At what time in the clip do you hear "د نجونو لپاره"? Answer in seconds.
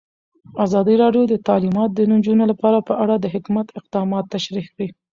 1.93-2.79